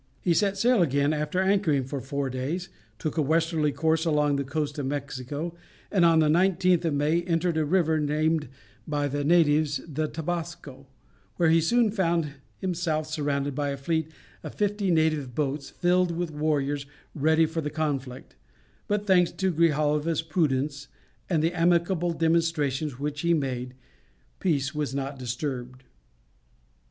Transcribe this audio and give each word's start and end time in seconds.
He 0.19 0.33
set 0.33 0.57
sail 0.57 0.81
again 0.81 1.13
after 1.13 1.39
anchoring 1.39 1.83
for 1.83 2.01
four 2.01 2.27
days, 2.31 2.69
took 2.97 3.17
a 3.17 3.21
westerly 3.21 3.71
course 3.71 4.03
along 4.03 4.35
the 4.37 4.43
coast 4.43 4.79
of 4.79 4.87
Mexico, 4.87 5.53
and 5.91 6.03
on 6.03 6.17
the 6.17 6.27
19th 6.27 6.83
of 6.85 6.95
May 6.95 7.21
entered 7.21 7.55
a 7.55 7.65
river 7.65 7.99
named 7.99 8.47
by 8.87 9.07
the 9.07 9.23
natives 9.23 9.79
the 9.87 10.07
Tabasco, 10.07 10.87
where 11.35 11.49
he 11.51 11.61
soon 11.61 11.91
found 11.91 12.33
himself 12.57 13.05
surrounded 13.05 13.53
by 13.53 13.69
a 13.69 13.77
fleet 13.77 14.09
of 14.41 14.55
fifty 14.55 14.89
native 14.89 15.35
boats 15.35 15.69
filled 15.69 16.09
with 16.09 16.31
warriors 16.31 16.87
ready 17.13 17.45
for 17.45 17.61
the 17.61 17.69
conflict, 17.69 18.35
but 18.87 19.05
thanks 19.05 19.31
to 19.33 19.53
Grijalva's 19.53 20.23
prudence 20.23 20.87
and 21.29 21.43
the 21.43 21.53
amicable 21.53 22.13
demonstrations 22.13 22.97
which 22.97 23.21
he 23.21 23.35
made, 23.35 23.75
peace 24.39 24.73
was 24.73 24.95
not 24.95 25.19
disturbed. 25.19 25.83